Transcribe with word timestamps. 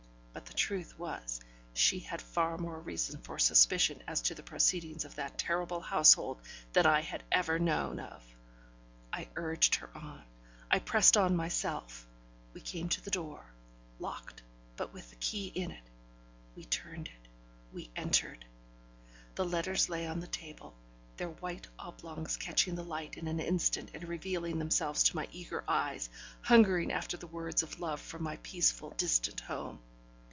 But 0.33 0.45
the 0.45 0.53
truth 0.53 0.97
was, 0.97 1.41
she 1.73 1.99
had 1.99 2.21
far 2.21 2.57
more 2.57 2.79
reason 2.79 3.21
for 3.21 3.37
suspicion 3.37 4.01
as 4.07 4.21
to 4.23 4.33
the 4.33 4.41
proceedings 4.41 5.03
of 5.03 5.15
that 5.15 5.37
terrible 5.37 5.81
household 5.81 6.41
than 6.71 6.85
I 6.85 7.01
had 7.01 7.21
ever 7.33 7.59
known 7.59 7.99
of. 7.99 8.23
I 9.11 9.27
urged 9.35 9.75
her 9.75 9.89
on, 9.93 10.23
I 10.71 10.79
pressed 10.79 11.17
on 11.17 11.35
myself; 11.35 12.07
we 12.53 12.61
came 12.61 12.87
to 12.89 13.03
the 13.03 13.11
door, 13.11 13.43
locked, 13.99 14.41
but 14.77 14.93
with 14.93 15.09
the 15.09 15.17
key 15.17 15.47
in 15.53 15.69
it; 15.69 15.83
we 16.55 16.63
turned 16.63 17.09
it, 17.09 17.27
we 17.73 17.91
entered; 17.97 18.45
the 19.35 19.45
letters 19.45 19.89
lay 19.89 20.07
on 20.07 20.21
the 20.21 20.27
table, 20.27 20.73
their 21.17 21.29
white 21.29 21.67
oblongs 21.77 22.37
catching 22.37 22.75
the 22.75 22.85
light 22.85 23.17
in 23.17 23.27
an 23.27 23.41
instant, 23.41 23.91
and 23.93 24.05
revealing 24.07 24.59
themselves 24.59 25.03
to 25.03 25.15
my 25.17 25.27
eager 25.33 25.63
eyes, 25.67 26.09
hungering 26.41 26.89
after 26.91 27.17
the 27.17 27.27
words 27.27 27.63
of 27.63 27.81
love 27.81 27.99
from 27.99 28.23
my 28.23 28.37
peaceful, 28.37 28.91
distant 28.91 29.41
home. 29.41 29.79